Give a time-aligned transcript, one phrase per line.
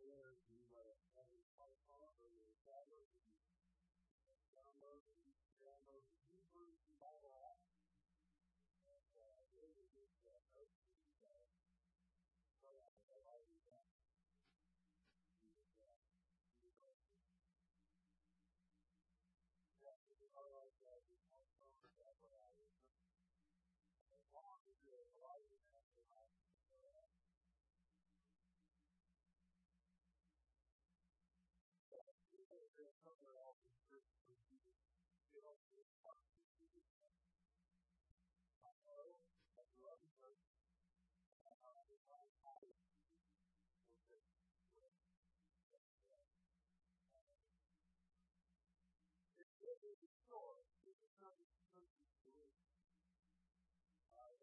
[0.00, 0.56] aware of you.
[25.26, 25.55] by
[33.06, 34.74] somewhere else in church for you to
[35.30, 36.90] get on the spot to do this.
[38.66, 39.22] I know
[39.54, 42.02] that you love me, and I know that you.
[42.02, 42.18] If the
[44.10, 44.26] church
[44.74, 45.06] is.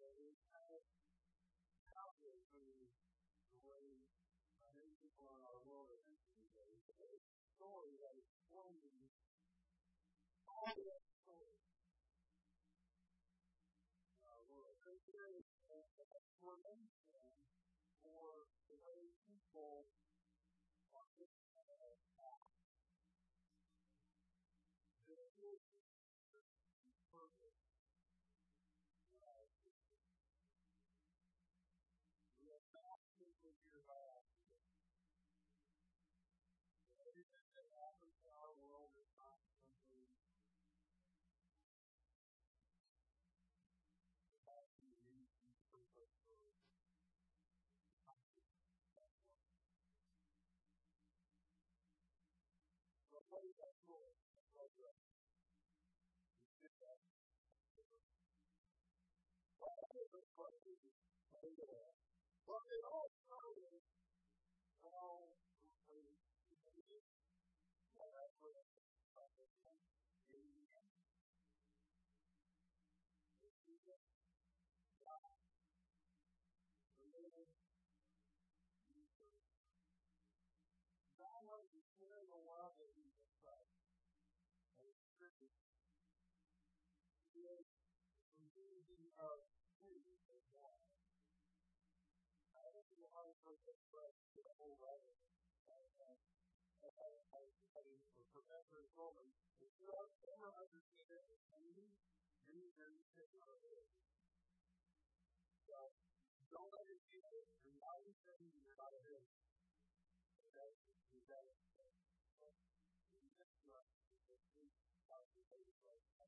[0.04, 0.76] There is no
[1.96, 4.04] outlet the way
[4.76, 5.63] many people are
[10.64, 11.60] all the story.
[14.24, 15.44] Uh, we're a very
[16.16, 17.20] explanation
[18.00, 19.92] for the way people
[53.34, 53.42] But
[62.70, 63.82] it all started
[64.86, 65.34] around
[89.14, 89.46] I don't know
[115.54, 116.23] don't you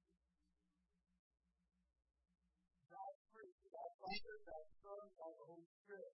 [4.06, 6.14] Father, God's Son, God's Holy Spirit.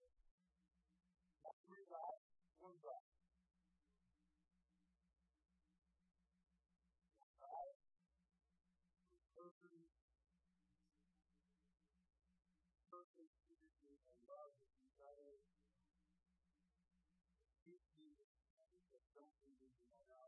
[1.44, 2.24] Not three gods,
[2.56, 3.04] one God.
[9.36, 9.76] Person,
[12.88, 15.36] person, unity, and love each other.
[17.60, 17.84] Keep
[18.96, 20.21] and don't leave him out.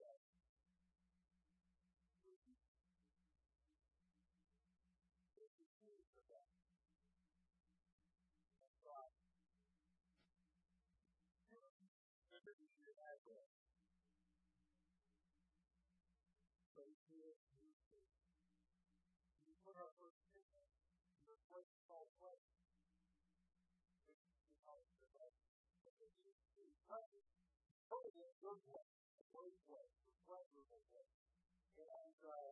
[0.00, 0.14] Remember,
[28.40, 28.97] you
[29.38, 31.14] our the the the place, a pleasurable place.
[31.78, 32.50] And uh,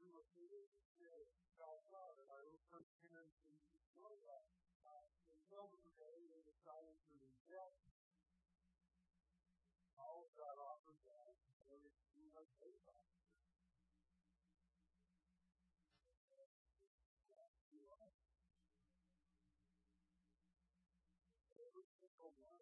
[0.00, 0.64] we were here
[1.04, 1.28] in
[1.60, 2.24] Colorado.
[2.32, 3.52] I was first parents in
[3.92, 4.40] Florida.
[4.88, 7.76] Uh, in Silver Day, they decided to reject
[10.00, 11.36] all of that offer that
[11.68, 13.12] they were doing like they thought.
[21.60, 22.61] Every single one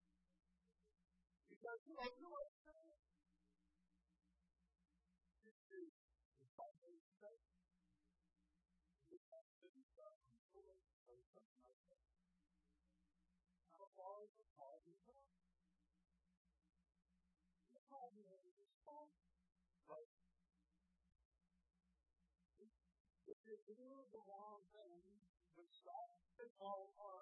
[1.51, 3.03] you I don't know try to
[5.43, 5.53] your
[6.39, 7.35] people in the.
[9.11, 9.67] Because you
[9.99, 10.15] know,
[10.55, 12.01] you know, you see, the you done or something like that.
[13.77, 15.29] How far is the call to come?
[17.75, 18.23] The call to
[18.57, 19.11] respond.
[19.85, 20.09] But
[23.27, 25.03] if you do the wrong thing,
[25.53, 27.20] the stop is all hard.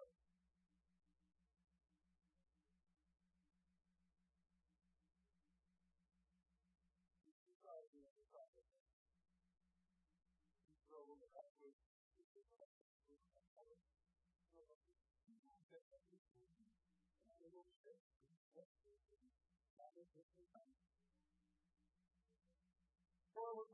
[23.39, 23.69] For with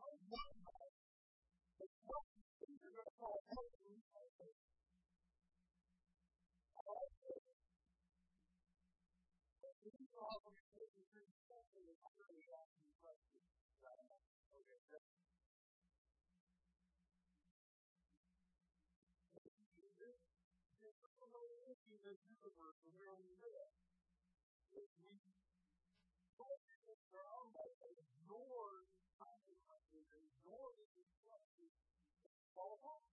[22.06, 23.74] the universe where we live.
[24.78, 25.18] If we
[26.38, 28.86] focus around us, ignore
[29.18, 30.86] consequences, ignore the
[32.54, 33.10] fall off.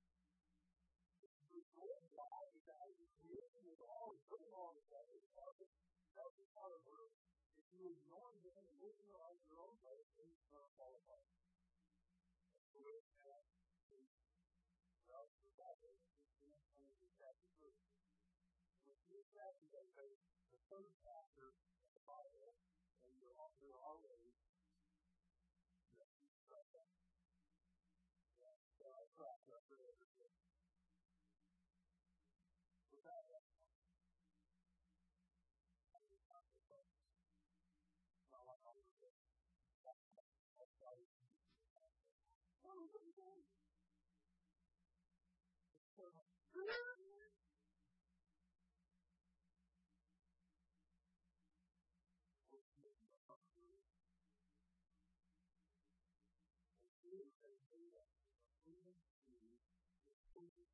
[1.25, 2.37] The goal why
[2.69, 5.65] God is creating is always putting all of that is part of
[6.13, 6.37] that's
[6.85, 7.05] her.
[7.57, 11.01] If you ignore them and live on your own way, things are going
[19.31, 20.19] graduated
[20.51, 21.55] the third chapter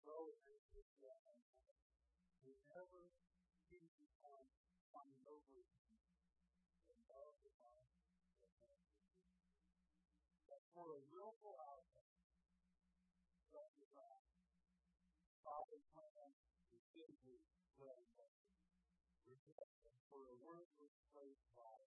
[0.00, 0.40] As always,
[2.40, 3.12] Whenever
[3.68, 4.56] he becomes
[4.88, 5.60] coming over
[6.88, 7.92] and love the mind,
[10.48, 12.16] that for a willful outcome,
[13.52, 14.32] self desire,
[15.44, 16.32] Father plan
[16.72, 17.44] is simply
[17.76, 18.00] well
[20.10, 21.89] for a word was placed by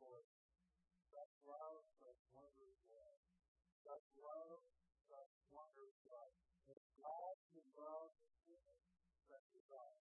[0.00, 0.28] forth.
[1.12, 3.20] Such love, such wondrous love.
[3.82, 4.62] Such love,
[5.08, 6.32] such wondrous love.
[6.66, 8.10] If God can love
[8.42, 8.86] sinners
[9.26, 10.00] such as us,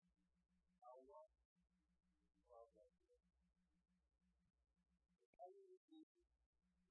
[0.80, 1.32] how long
[2.54, 3.26] love that is.
[5.18, 6.06] The enemy is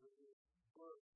[0.03, 0.13] the
[0.75, 1.12] worst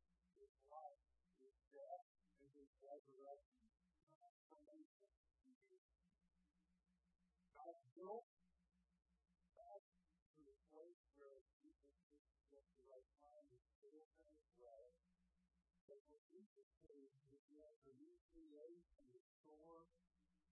[16.37, 19.89] Came, he began to recreate and restore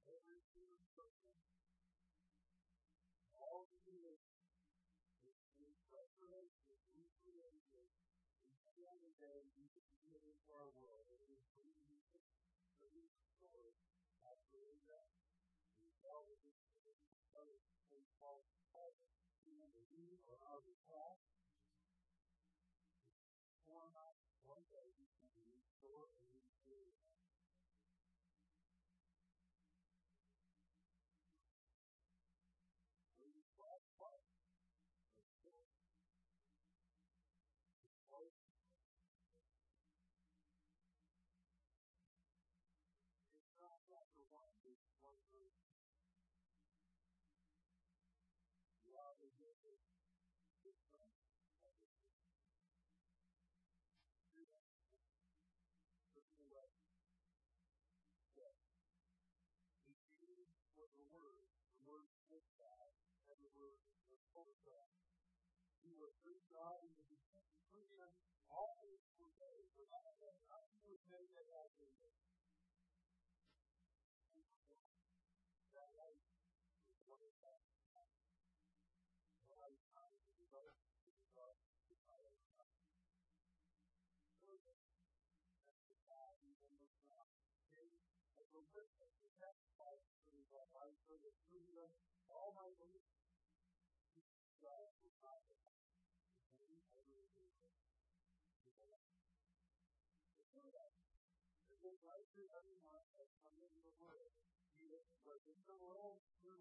[0.09, 1.29] every human person.
[3.37, 4.49] All creation
[5.29, 7.93] is being restoration, recreated,
[8.65, 9.85] and every day we can
[10.25, 11.05] into our world.
[11.21, 12.01] It is bringing
[12.81, 12.89] the
[14.25, 15.13] restored that.
[15.77, 16.57] We tell the
[17.37, 17.61] others
[17.93, 18.41] they call
[19.45, 21.24] human being or our past.
[65.95, 68.11] Was with God in the beginning, created
[68.51, 68.75] all
[102.05, 104.85] right through every month I'm in the the
[105.49, 106.21] there's no world.
[106.45, 106.53] The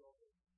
[0.00, 0.51] world is not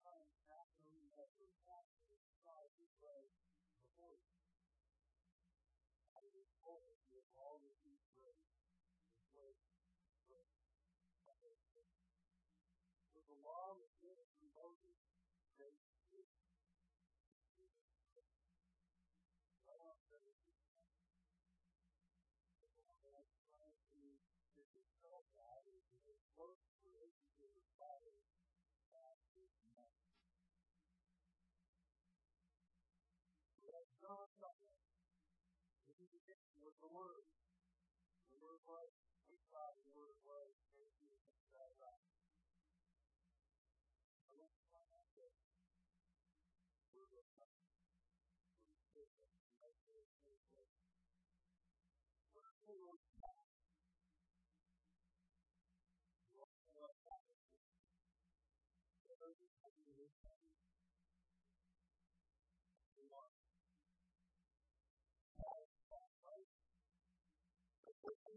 [0.00, 1.92] time, after we have three times,
[2.46, 3.28] five, six,
[3.84, 4.16] before
[36.62, 37.26] is the with word.
[38.30, 38.90] The word was,
[39.26, 40.54] we thought the word was,
[41.50, 41.98] thank God.
[44.30, 45.34] I don't find that good.
[46.94, 47.66] Word was nothing.
[48.94, 49.34] Word was
[49.90, 50.02] good.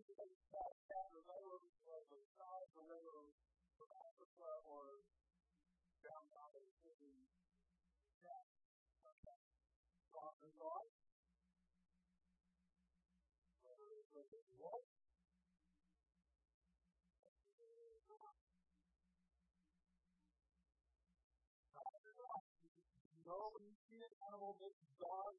[0.05, 3.33] down the railroad or the side of the railroad
[3.73, 5.01] from Africa or
[6.05, 7.25] down by the city.
[8.21, 8.45] Yeah.
[10.13, 10.85] God and God.
[14.61, 14.85] What?
[23.25, 25.33] No, when you see an animal that's God,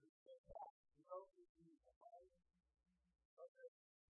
[0.00, 2.32] you know, you see the Bible.
[3.36, 3.87] Okay.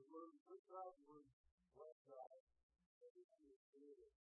[0.00, 1.28] The word the God, the word
[1.76, 2.40] right God,
[3.04, 4.12] everything is created.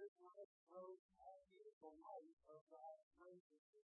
[0.00, 3.84] this life grows all beautiful light of God's righteousness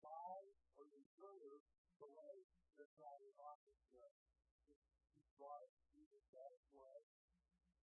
[0.00, 0.40] buy
[0.76, 1.60] or deserve
[2.00, 2.48] the life
[2.80, 4.16] that God has offered to us.
[4.66, 7.06] He brought Jesus Christ for us.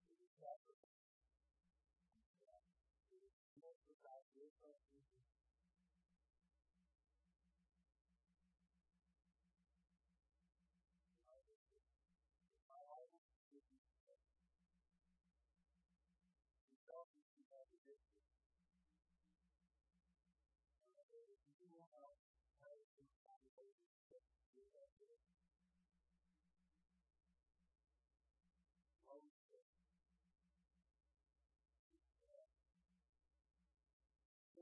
[0.10, 1.14] It is sacrifice.
[3.14, 4.28] It is sacrifice.
[4.34, 5.27] It is sacrifice.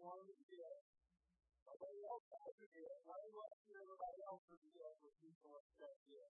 [0.05, 0.75] one deal.
[1.65, 2.93] Nobody else has a deal.
[3.09, 6.29] I don't want to see everybody else's deal, but people have that deal.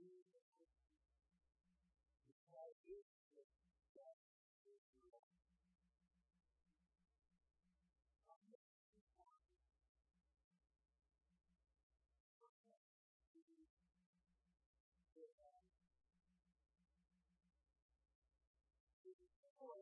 [19.61, 19.77] Lord,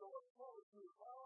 [0.00, 0.24] Lord,
[1.00, 1.21] Lord,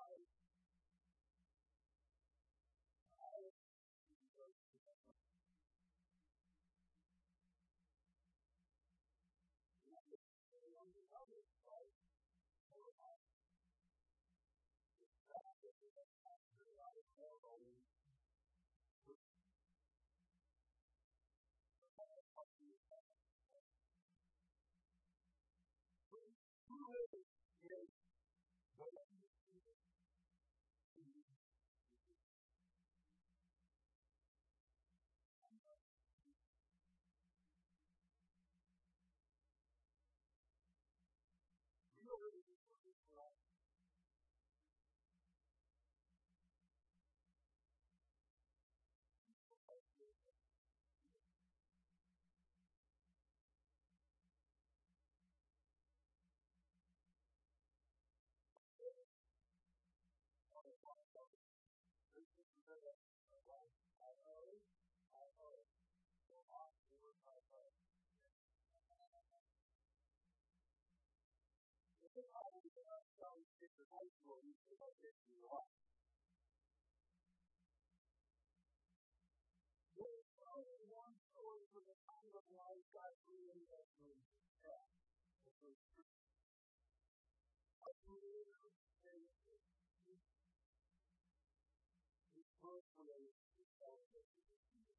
[72.16, 75.68] 世界に扱う施設、タイプを見つけたっていうのは、
[94.56, 94.95] Thank you.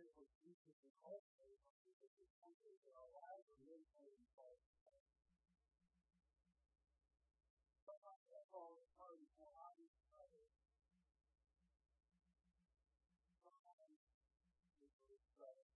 [0.00, 4.64] physical pieces and also physical pieces that are alive and really holding fast.
[7.84, 10.48] Sometimes that ball is hard and more obvious than others.
[13.42, 13.98] Sometimes
[14.80, 15.74] it's really stressed.